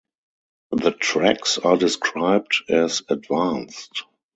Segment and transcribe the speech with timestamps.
[0.71, 4.05] The tracks are described as advanced.